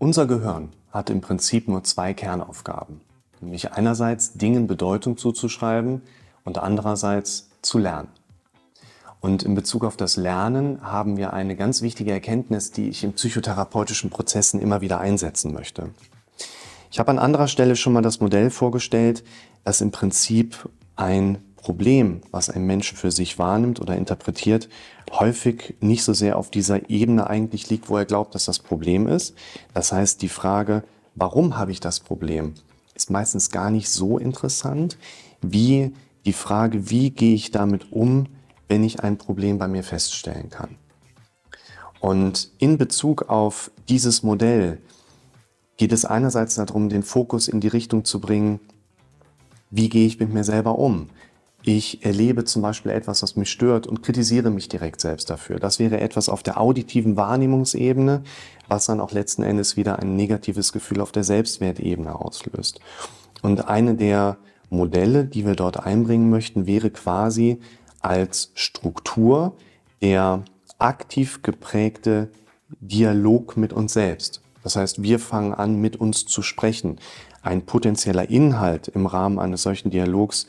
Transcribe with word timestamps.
Unser 0.00 0.26
Gehirn 0.26 0.68
hat 0.92 1.10
im 1.10 1.20
Prinzip 1.20 1.66
nur 1.66 1.82
zwei 1.82 2.14
Kernaufgaben, 2.14 3.00
nämlich 3.40 3.72
einerseits 3.72 4.34
Dingen 4.34 4.68
Bedeutung 4.68 5.16
zuzuschreiben 5.16 6.02
und 6.44 6.58
andererseits 6.58 7.50
zu 7.62 7.78
lernen. 7.78 8.08
Und 9.20 9.42
in 9.42 9.56
Bezug 9.56 9.84
auf 9.84 9.96
das 9.96 10.16
Lernen 10.16 10.80
haben 10.82 11.16
wir 11.16 11.32
eine 11.32 11.56
ganz 11.56 11.82
wichtige 11.82 12.12
Erkenntnis, 12.12 12.70
die 12.70 12.88
ich 12.88 13.02
in 13.02 13.14
psychotherapeutischen 13.14 14.08
Prozessen 14.08 14.60
immer 14.60 14.80
wieder 14.80 15.00
einsetzen 15.00 15.52
möchte. 15.52 15.90
Ich 16.92 17.00
habe 17.00 17.10
an 17.10 17.18
anderer 17.18 17.48
Stelle 17.48 17.74
schon 17.74 17.92
mal 17.92 18.00
das 18.00 18.20
Modell 18.20 18.50
vorgestellt, 18.50 19.24
dass 19.64 19.80
im 19.80 19.90
Prinzip 19.90 20.68
ein 20.94 21.38
Problem, 21.68 22.22
was 22.30 22.48
ein 22.48 22.64
Mensch 22.64 22.94
für 22.94 23.10
sich 23.10 23.38
wahrnimmt 23.38 23.78
oder 23.78 23.94
interpretiert, 23.94 24.70
häufig 25.10 25.74
nicht 25.80 26.02
so 26.02 26.14
sehr 26.14 26.38
auf 26.38 26.50
dieser 26.50 26.88
Ebene 26.88 27.28
eigentlich 27.28 27.68
liegt, 27.68 27.90
wo 27.90 27.98
er 27.98 28.06
glaubt, 28.06 28.34
dass 28.34 28.46
das 28.46 28.58
Problem 28.58 29.06
ist. 29.06 29.34
Das 29.74 29.92
heißt, 29.92 30.22
die 30.22 30.30
Frage, 30.30 30.82
warum 31.14 31.58
habe 31.58 31.70
ich 31.70 31.80
das 31.80 32.00
Problem, 32.00 32.54
ist 32.94 33.10
meistens 33.10 33.50
gar 33.50 33.70
nicht 33.70 33.90
so 33.90 34.16
interessant 34.16 34.96
wie 35.42 35.92
die 36.24 36.32
Frage, 36.32 36.88
wie 36.88 37.10
gehe 37.10 37.34
ich 37.34 37.50
damit 37.50 37.92
um, 37.92 38.28
wenn 38.68 38.82
ich 38.82 39.00
ein 39.00 39.18
Problem 39.18 39.58
bei 39.58 39.68
mir 39.68 39.82
feststellen 39.82 40.48
kann. 40.48 40.76
Und 42.00 42.50
in 42.56 42.78
Bezug 42.78 43.28
auf 43.28 43.70
dieses 43.90 44.22
Modell 44.22 44.80
geht 45.76 45.92
es 45.92 46.06
einerseits 46.06 46.54
darum, 46.54 46.88
den 46.88 47.02
Fokus 47.02 47.46
in 47.46 47.60
die 47.60 47.68
Richtung 47.68 48.06
zu 48.06 48.22
bringen, 48.22 48.58
wie 49.70 49.90
gehe 49.90 50.06
ich 50.06 50.18
mit 50.18 50.32
mir 50.32 50.44
selber 50.44 50.78
um? 50.78 51.10
Ich 51.70 52.02
erlebe 52.02 52.46
zum 52.46 52.62
Beispiel 52.62 52.92
etwas, 52.92 53.22
was 53.22 53.36
mich 53.36 53.50
stört 53.50 53.86
und 53.86 54.02
kritisiere 54.02 54.48
mich 54.48 54.70
direkt 54.70 55.02
selbst 55.02 55.28
dafür. 55.28 55.58
Das 55.58 55.78
wäre 55.78 56.00
etwas 56.00 56.30
auf 56.30 56.42
der 56.42 56.58
auditiven 56.58 57.18
Wahrnehmungsebene, 57.18 58.22
was 58.68 58.86
dann 58.86 59.02
auch 59.02 59.12
letzten 59.12 59.42
Endes 59.42 59.76
wieder 59.76 59.98
ein 59.98 60.16
negatives 60.16 60.72
Gefühl 60.72 61.02
auf 61.02 61.12
der 61.12 61.24
Selbstwertebene 61.24 62.14
auslöst. 62.14 62.80
Und 63.42 63.68
eine 63.68 63.96
der 63.96 64.38
Modelle, 64.70 65.26
die 65.26 65.44
wir 65.44 65.56
dort 65.56 65.78
einbringen 65.78 66.30
möchten, 66.30 66.66
wäre 66.66 66.88
quasi 66.88 67.60
als 68.00 68.50
Struktur 68.54 69.54
der 70.00 70.46
aktiv 70.78 71.42
geprägte 71.42 72.30
Dialog 72.80 73.58
mit 73.58 73.74
uns 73.74 73.92
selbst. 73.92 74.40
Das 74.62 74.76
heißt, 74.76 75.02
wir 75.02 75.18
fangen 75.18 75.52
an, 75.52 75.76
mit 75.76 75.96
uns 75.96 76.24
zu 76.24 76.40
sprechen. 76.40 76.98
Ein 77.42 77.66
potenzieller 77.66 78.30
Inhalt 78.30 78.88
im 78.88 79.04
Rahmen 79.04 79.38
eines 79.38 79.64
solchen 79.64 79.90
Dialogs 79.90 80.46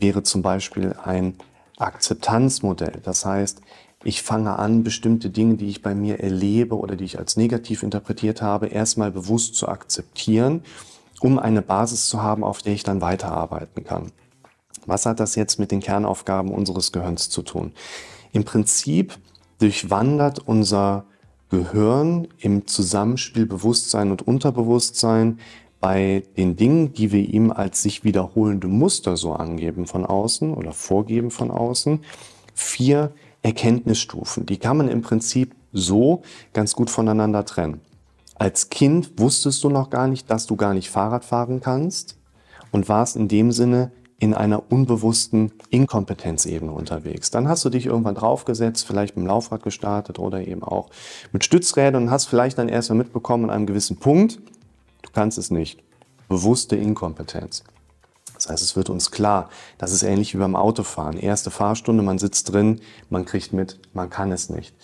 wäre 0.00 0.22
zum 0.22 0.42
Beispiel 0.42 0.94
ein 1.02 1.34
Akzeptanzmodell. 1.78 3.00
Das 3.02 3.24
heißt, 3.24 3.60
ich 4.02 4.22
fange 4.22 4.58
an, 4.58 4.82
bestimmte 4.82 5.28
Dinge, 5.28 5.56
die 5.56 5.68
ich 5.68 5.82
bei 5.82 5.94
mir 5.94 6.20
erlebe 6.20 6.76
oder 6.76 6.96
die 6.96 7.04
ich 7.04 7.18
als 7.18 7.36
negativ 7.36 7.82
interpretiert 7.82 8.40
habe, 8.40 8.68
erstmal 8.68 9.10
bewusst 9.10 9.56
zu 9.56 9.68
akzeptieren, 9.68 10.62
um 11.20 11.38
eine 11.38 11.60
Basis 11.60 12.08
zu 12.08 12.22
haben, 12.22 12.42
auf 12.42 12.62
der 12.62 12.72
ich 12.72 12.82
dann 12.82 13.02
weiterarbeiten 13.02 13.84
kann. 13.84 14.12
Was 14.86 15.04
hat 15.04 15.20
das 15.20 15.34
jetzt 15.34 15.58
mit 15.58 15.70
den 15.70 15.80
Kernaufgaben 15.80 16.52
unseres 16.52 16.92
Gehirns 16.92 17.28
zu 17.28 17.42
tun? 17.42 17.72
Im 18.32 18.44
Prinzip 18.44 19.18
durchwandert 19.58 20.38
unser 20.38 21.04
Gehirn 21.50 22.28
im 22.38 22.66
Zusammenspiel 22.66 23.44
Bewusstsein 23.44 24.10
und 24.10 24.26
Unterbewusstsein 24.26 25.40
bei 25.80 26.22
den 26.36 26.56
Dingen, 26.56 26.92
die 26.92 27.10
wir 27.10 27.26
ihm 27.26 27.50
als 27.50 27.82
sich 27.82 28.04
wiederholende 28.04 28.68
Muster 28.68 29.16
so 29.16 29.32
angeben 29.32 29.86
von 29.86 30.04
außen 30.04 30.52
oder 30.52 30.72
vorgeben 30.72 31.30
von 31.30 31.50
außen, 31.50 32.00
vier 32.54 33.12
Erkenntnisstufen. 33.42 34.44
Die 34.46 34.58
kann 34.58 34.76
man 34.76 34.88
im 34.88 35.00
Prinzip 35.00 35.54
so 35.72 36.22
ganz 36.52 36.74
gut 36.74 36.90
voneinander 36.90 37.44
trennen. 37.44 37.80
Als 38.34 38.70
Kind 38.70 39.18
wusstest 39.18 39.64
du 39.64 39.70
noch 39.70 39.90
gar 39.90 40.08
nicht, 40.08 40.30
dass 40.30 40.46
du 40.46 40.56
gar 40.56 40.74
nicht 40.74 40.90
Fahrrad 40.90 41.24
fahren 41.24 41.60
kannst 41.60 42.18
und 42.72 42.88
warst 42.88 43.16
in 43.16 43.28
dem 43.28 43.52
Sinne 43.52 43.92
in 44.18 44.34
einer 44.34 44.70
unbewussten 44.70 45.50
Inkompetenzebene 45.70 46.70
unterwegs. 46.70 47.30
Dann 47.30 47.48
hast 47.48 47.64
du 47.64 47.70
dich 47.70 47.86
irgendwann 47.86 48.14
draufgesetzt, 48.14 48.86
vielleicht 48.86 49.16
mit 49.16 49.24
dem 49.24 49.28
Laufrad 49.28 49.62
gestartet 49.62 50.18
oder 50.18 50.46
eben 50.46 50.62
auch 50.62 50.90
mit 51.32 51.42
Stützrädern 51.42 52.04
und 52.04 52.10
hast 52.10 52.26
vielleicht 52.26 52.58
dann 52.58 52.68
erstmal 52.68 52.98
mitbekommen 52.98 53.44
an 53.44 53.50
einem 53.50 53.66
gewissen 53.66 53.96
Punkt, 53.96 54.38
Du 55.02 55.10
kannst 55.12 55.38
es 55.38 55.50
nicht. 55.50 55.82
Bewusste 56.28 56.76
Inkompetenz. 56.76 57.64
Das 58.34 58.48
heißt, 58.48 58.62
es 58.62 58.76
wird 58.76 58.88
uns 58.88 59.10
klar, 59.10 59.50
das 59.76 59.92
ist 59.92 60.02
ähnlich 60.02 60.34
wie 60.34 60.38
beim 60.38 60.56
Autofahren. 60.56 61.18
Erste 61.18 61.50
Fahrstunde, 61.50 62.02
man 62.02 62.18
sitzt 62.18 62.52
drin, 62.52 62.80
man 63.10 63.26
kriegt 63.26 63.52
mit, 63.52 63.78
man 63.92 64.08
kann 64.08 64.32
es 64.32 64.48
nicht. 64.48 64.74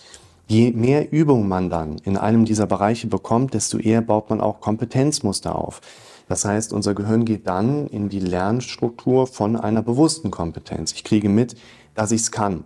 Je 0.47 0.71
mehr 0.71 1.11
Übung 1.11 1.47
man 1.47 1.69
dann 1.69 1.97
in 2.03 2.17
einem 2.17 2.45
dieser 2.45 2.67
Bereiche 2.67 3.07
bekommt, 3.07 3.53
desto 3.53 3.79
eher 3.79 4.01
baut 4.01 4.29
man 4.29 4.41
auch 4.41 4.61
Kompetenzmuster 4.61 5.55
auf. 5.55 5.81
Das 6.29 6.45
heißt, 6.45 6.71
unser 6.71 6.93
Gehirn 6.93 7.25
geht 7.25 7.47
dann 7.47 7.87
in 7.87 8.09
die 8.09 8.19
Lernstruktur 8.19 9.27
von 9.27 9.55
einer 9.55 9.81
bewussten 9.81 10.29
Kompetenz. 10.29 10.91
Ich 10.93 11.03
kriege 11.03 11.27
mit, 11.27 11.55
dass 11.95 12.11
ich 12.11 12.21
es 12.21 12.31
kann. 12.31 12.63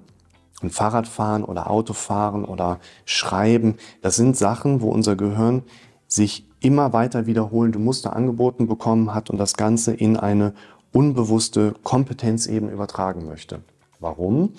Und 0.62 0.72
Fahrradfahren 0.74 1.44
oder 1.44 1.70
Autofahren 1.70 2.46
oder 2.46 2.80
Schreiben, 3.06 3.78
das 4.02 4.16
sind 4.16 4.38
Sachen, 4.38 4.82
wo 4.82 4.90
unser 4.90 5.16
Gehirn 5.16 5.64
sich 6.08 6.51
immer 6.62 6.94
weiter 6.94 7.26
wiederholende 7.26 7.80
Muster 7.80 8.16
angeboten 8.16 8.68
bekommen 8.68 9.14
hat 9.14 9.30
und 9.30 9.38
das 9.38 9.56
Ganze 9.56 9.94
in 9.94 10.16
eine 10.16 10.54
unbewusste 10.94 11.74
Kompetenzebene 11.84 12.72
übertragen 12.72 13.26
möchte. 13.26 13.62
Warum? 14.00 14.54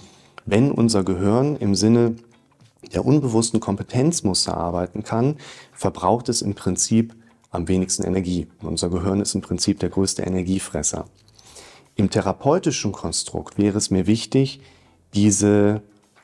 Wenn 0.44 0.72
unser 0.72 1.04
Gehirn 1.04 1.56
im 1.56 1.74
Sinne 1.74 2.16
der 2.92 3.06
unbewussten 3.06 3.60
Kompetenzmuster 3.60 4.56
arbeiten 4.56 5.04
kann, 5.04 5.36
verbraucht 5.72 6.28
es 6.28 6.42
im 6.42 6.54
Prinzip 6.54 7.14
am 7.50 7.68
wenigsten 7.68 8.02
Energie. 8.02 8.48
unser 8.62 8.88
Gehirn 8.88 9.20
ist 9.20 9.34
im 9.34 9.40
Prinzip 9.40 9.78
der 9.78 9.90
größte 9.90 10.22
Energiefresser. 10.22 11.04
Im 11.94 12.10
therapeutischen 12.10 12.92
Konstrukt 12.92 13.58
wäre 13.58 13.76
es 13.78 13.90
mir 13.90 14.06
wichtig, 14.06 14.60
diese 15.14 15.82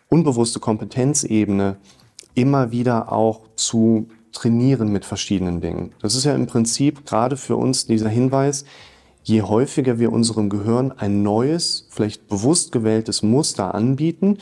unbewusste 0.08 0.58
Kompetenzebene 0.58 1.76
immer 2.34 2.72
wieder 2.72 3.12
auch 3.12 3.42
zu 3.56 4.08
trainieren 4.38 4.92
mit 4.92 5.04
verschiedenen 5.04 5.60
Dingen. 5.60 5.92
Das 6.00 6.14
ist 6.14 6.24
ja 6.24 6.34
im 6.34 6.46
Prinzip 6.46 7.04
gerade 7.04 7.36
für 7.36 7.56
uns 7.56 7.86
dieser 7.86 8.08
Hinweis, 8.08 8.64
je 9.24 9.42
häufiger 9.42 9.98
wir 9.98 10.12
unserem 10.12 10.48
Gehirn 10.48 10.92
ein 10.92 11.24
neues, 11.24 11.86
vielleicht 11.90 12.28
bewusst 12.28 12.70
gewähltes 12.70 13.22
Muster 13.24 13.74
anbieten, 13.74 14.38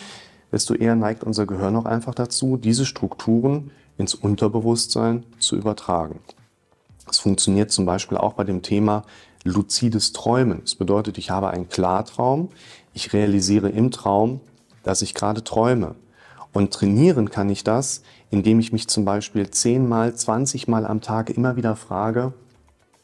desto 0.52 0.74
eher 0.74 0.96
neigt 0.96 1.24
unser 1.24 1.46
Gehirn 1.46 1.76
auch 1.76 1.86
einfach 1.86 2.14
dazu, 2.14 2.58
diese 2.58 2.84
Strukturen 2.84 3.70
ins 3.96 4.14
Unterbewusstsein 4.14 5.24
zu 5.38 5.56
übertragen. 5.56 6.20
Das 7.06 7.18
funktioniert 7.18 7.70
zum 7.70 7.86
Beispiel 7.86 8.18
auch 8.18 8.34
bei 8.34 8.44
dem 8.44 8.60
Thema 8.60 9.02
luzides 9.44 10.12
Träumen. 10.12 10.60
Das 10.60 10.74
bedeutet, 10.74 11.16
ich 11.16 11.30
habe 11.30 11.48
einen 11.48 11.70
Klartraum, 11.70 12.50
ich 12.92 13.14
realisiere 13.14 13.70
im 13.70 13.90
Traum, 13.90 14.40
dass 14.82 15.00
ich 15.00 15.14
gerade 15.14 15.42
träume. 15.42 15.94
Und 16.56 16.72
trainieren 16.72 17.28
kann 17.28 17.50
ich 17.50 17.64
das, 17.64 18.00
indem 18.30 18.60
ich 18.60 18.72
mich 18.72 18.88
zum 18.88 19.04
Beispiel 19.04 19.50
zehnmal, 19.50 20.14
zwanzigmal 20.14 20.86
am 20.86 21.02
Tag 21.02 21.28
immer 21.28 21.56
wieder 21.56 21.76
frage, 21.76 22.32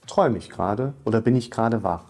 träume 0.06 0.38
ich 0.38 0.48
gerade 0.48 0.94
oder 1.04 1.20
bin 1.20 1.36
ich 1.36 1.50
gerade 1.50 1.82
wach? 1.82 2.04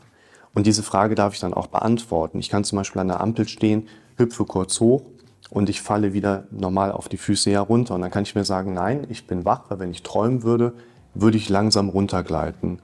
Und 0.55 0.69
diese 0.69 0.85
Frage 0.85 1.17
darf 1.17 1.35
ich 1.35 1.41
dann 1.41 1.53
auch 1.53 1.67
beantworten. 1.67 2.39
Ich 2.39 2.49
kann 2.49 2.63
zum 2.63 2.77
Beispiel 2.77 3.01
an 3.01 3.09
der 3.09 3.21
Ampel 3.21 3.49
stehen, 3.49 3.89
hüpfe 4.19 4.45
kurz 4.45 4.79
hoch 4.79 5.03
und 5.51 5.69
ich 5.69 5.83
falle 5.83 6.13
wieder 6.13 6.45
normal 6.53 6.93
auf 6.93 7.09
die 7.09 7.17
Füße 7.17 7.51
herunter. 7.51 7.97
Und 7.97 8.03
dann 8.03 8.13
kann 8.13 8.23
ich 8.23 8.37
mir 8.37 8.45
sagen, 8.45 8.73
nein, 8.73 9.05
ich 9.11 9.27
bin 9.27 9.45
wach, 9.45 9.63
weil 9.69 9.81
wenn 9.81 9.91
ich 9.91 10.05
träumen 10.05 10.45
würde, 10.45 10.75
würde 11.13 11.39
ich 11.39 11.49
langsam 11.49 11.89
runtergleiten. 11.89 12.79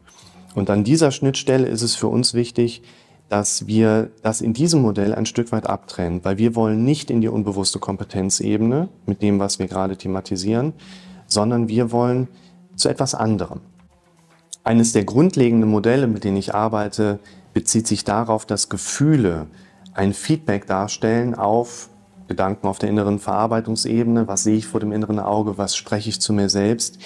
Und 0.57 0.69
an 0.69 0.83
dieser 0.83 1.13
Schnittstelle 1.13 1.69
ist 1.69 1.83
es 1.83 1.95
für 1.95 2.09
uns 2.09 2.35
wichtig, 2.35 2.83
dass 3.29 3.67
wir 3.67 4.11
das 4.23 4.41
in 4.41 4.55
diesem 4.55 4.83
Modell 4.83 5.15
ein 5.15 5.27
Stück 5.27 5.53
weit 5.53 5.67
abtrennen, 5.67 6.25
weil 6.25 6.39
wir 6.39 6.55
wollen 6.55 6.85
nicht 6.85 7.11
in 7.11 7.21
die 7.21 7.29
unbewusste 7.29 7.79
Kompetenzebene 7.79 8.89
mit 9.07 9.23
dem, 9.23 9.39
was 9.39 9.59
wir 9.59 9.69
gerade 9.69 9.97
thematisieren, 9.97 10.73
sondern 11.27 11.69
wir 11.69 11.93
wollen 11.93 12.29
zu 12.75 12.89
etwas 12.89 13.15
anderem. 13.15 13.61
Eines 14.65 14.93
der 14.93 15.05
grundlegenden 15.05 15.69
Modelle, 15.69 16.07
mit 16.07 16.25
denen 16.25 16.37
ich 16.37 16.55
arbeite, 16.55 17.19
bezieht 17.53 17.87
sich 17.87 18.05
darauf, 18.05 18.47
dass 18.47 18.69
Gefühle 18.69 19.47
ein 19.95 20.13
Feedback 20.13 20.67
darstellen 20.67 21.35
auf 21.35 21.91
Gedanken 22.29 22.67
auf 22.67 22.79
der 22.79 22.89
inneren 22.89 23.19
Verarbeitungsebene, 23.19 24.29
was 24.29 24.45
sehe 24.45 24.57
ich 24.57 24.67
vor 24.67 24.81
dem 24.81 24.93
inneren 24.93 25.19
Auge, 25.19 25.59
was 25.59 25.77
spreche 25.77 26.11
ich 26.11 26.21
zu 26.21 26.33
mir 26.33 26.49
selbst, 26.49 26.99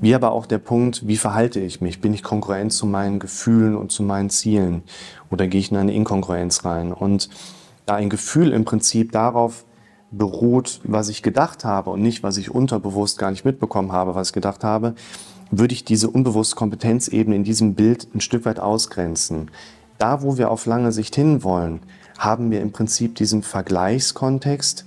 wie 0.00 0.14
aber 0.14 0.32
auch 0.32 0.46
der 0.46 0.58
Punkt, 0.58 1.06
wie 1.06 1.16
verhalte 1.16 1.60
ich 1.60 1.80
mich? 1.80 2.00
Bin 2.00 2.14
ich 2.14 2.22
konkurrent 2.22 2.72
zu 2.72 2.86
meinen 2.86 3.18
Gefühlen 3.18 3.76
und 3.76 3.90
zu 3.90 4.02
meinen 4.02 4.30
Zielen? 4.30 4.82
Oder 5.30 5.48
gehe 5.48 5.60
ich 5.60 5.70
in 5.72 5.76
eine 5.76 5.92
Inkongruenz 5.92 6.64
rein? 6.64 6.92
Und 6.92 7.28
da 7.84 7.96
ein 7.96 8.08
Gefühl 8.08 8.52
im 8.52 8.64
Prinzip 8.64 9.12
darauf 9.12 9.64
beruht, 10.10 10.80
was 10.84 11.08
ich 11.08 11.22
gedacht 11.22 11.64
habe 11.64 11.90
und 11.90 12.00
nicht, 12.00 12.22
was 12.22 12.36
ich 12.36 12.50
unterbewusst 12.50 13.18
gar 13.18 13.30
nicht 13.30 13.44
mitbekommen 13.44 13.92
habe, 13.92 14.14
was 14.14 14.28
ich 14.28 14.34
gedacht 14.34 14.64
habe, 14.64 14.94
würde 15.50 15.74
ich 15.74 15.84
diese 15.84 16.08
unbewusste 16.08 16.56
Kompetenzebene 16.56 17.36
in 17.36 17.44
diesem 17.44 17.74
Bild 17.74 18.08
ein 18.14 18.20
Stück 18.20 18.44
weit 18.44 18.60
ausgrenzen. 18.60 19.50
Da, 19.98 20.22
wo 20.22 20.38
wir 20.38 20.50
auf 20.50 20.66
lange 20.66 20.92
Sicht 20.92 21.16
hinwollen, 21.16 21.80
haben 22.18 22.50
wir 22.50 22.60
im 22.60 22.72
Prinzip 22.72 23.14
diesen 23.14 23.42
Vergleichskontext. 23.42 24.84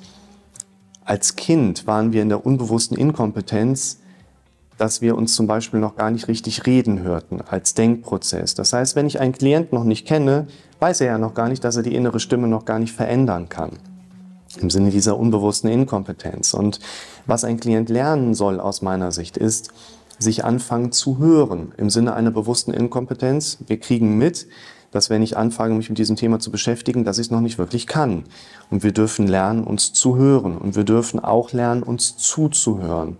Als 1.03 1.35
Kind 1.35 1.87
waren 1.87 2.13
wir 2.13 2.21
in 2.21 2.29
der 2.29 2.45
unbewussten 2.45 2.95
Inkompetenz 2.95 3.97
dass 4.81 4.99
wir 4.99 5.15
uns 5.15 5.35
zum 5.35 5.45
Beispiel 5.45 5.79
noch 5.79 5.95
gar 5.95 6.09
nicht 6.09 6.27
richtig 6.27 6.65
reden 6.65 7.03
hörten 7.03 7.39
als 7.39 7.75
Denkprozess. 7.75 8.55
Das 8.55 8.73
heißt, 8.73 8.95
wenn 8.95 9.05
ich 9.05 9.19
einen 9.19 9.31
Klient 9.31 9.71
noch 9.71 9.83
nicht 9.83 10.07
kenne, 10.07 10.47
weiß 10.79 11.01
er 11.01 11.07
ja 11.07 11.17
noch 11.19 11.35
gar 11.35 11.49
nicht, 11.49 11.63
dass 11.63 11.75
er 11.75 11.83
die 11.83 11.93
innere 11.93 12.19
Stimme 12.19 12.47
noch 12.47 12.65
gar 12.65 12.79
nicht 12.79 12.91
verändern 12.91 13.47
kann. 13.47 13.73
Im 14.59 14.71
Sinne 14.71 14.89
dieser 14.89 15.19
unbewussten 15.19 15.69
Inkompetenz. 15.69 16.55
Und 16.55 16.79
was 17.27 17.43
ein 17.43 17.59
Klient 17.59 17.89
lernen 17.89 18.33
soll 18.33 18.59
aus 18.59 18.81
meiner 18.81 19.11
Sicht 19.11 19.37
ist, 19.37 19.71
sich 20.17 20.43
anfangen 20.43 20.91
zu 20.91 21.19
hören 21.19 21.73
im 21.77 21.91
Sinne 21.91 22.15
einer 22.15 22.31
bewussten 22.31 22.73
Inkompetenz. 22.73 23.59
Wir 23.67 23.79
kriegen 23.79 24.17
mit, 24.17 24.47
dass 24.91 25.09
wenn 25.09 25.23
ich 25.23 25.37
anfange, 25.37 25.75
mich 25.75 25.89
mit 25.89 25.97
diesem 25.97 26.15
Thema 26.15 26.39
zu 26.39 26.51
beschäftigen, 26.51 27.05
dass 27.05 27.17
ich 27.17 27.27
es 27.27 27.31
noch 27.31 27.41
nicht 27.41 27.57
wirklich 27.57 27.87
kann. 27.87 28.25
Und 28.69 28.83
wir 28.83 28.91
dürfen 28.91 29.27
lernen, 29.27 29.63
uns 29.63 29.93
zu 29.93 30.17
hören. 30.17 30.57
Und 30.57 30.75
wir 30.75 30.83
dürfen 30.83 31.19
auch 31.19 31.53
lernen, 31.53 31.81
uns 31.81 32.17
zuzuhören. 32.17 33.17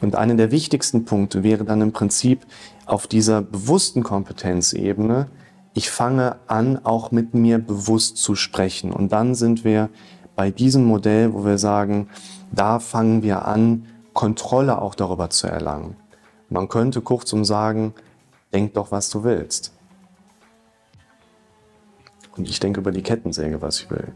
Und 0.00 0.14
einer 0.14 0.34
der 0.34 0.50
wichtigsten 0.50 1.04
Punkte 1.04 1.42
wäre 1.42 1.64
dann 1.64 1.80
im 1.80 1.92
Prinzip 1.92 2.46
auf 2.84 3.06
dieser 3.06 3.42
bewussten 3.42 4.02
Kompetenzebene, 4.02 5.28
ich 5.72 5.90
fange 5.90 6.36
an, 6.46 6.84
auch 6.84 7.10
mit 7.10 7.34
mir 7.34 7.58
bewusst 7.58 8.16
zu 8.16 8.34
sprechen. 8.34 8.92
Und 8.92 9.12
dann 9.12 9.34
sind 9.34 9.64
wir 9.64 9.90
bei 10.34 10.50
diesem 10.50 10.84
Modell, 10.84 11.34
wo 11.34 11.44
wir 11.44 11.58
sagen, 11.58 12.08
da 12.52 12.78
fangen 12.78 13.22
wir 13.22 13.46
an, 13.46 13.86
Kontrolle 14.14 14.80
auch 14.80 14.94
darüber 14.94 15.28
zu 15.28 15.46
erlangen. 15.46 15.96
Man 16.48 16.68
könnte 16.68 17.02
kurzum 17.02 17.44
sagen, 17.44 17.92
denk 18.54 18.74
doch, 18.74 18.90
was 18.90 19.10
du 19.10 19.24
willst. 19.24 19.75
Und 22.36 22.48
ich 22.48 22.60
denke 22.60 22.80
über 22.80 22.92
die 22.92 23.02
Kettensäge, 23.02 23.62
was 23.62 23.80
ich 23.80 23.90
will. 23.90 24.12